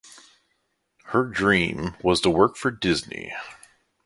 [1.09, 3.35] Her dream was to work for Disney.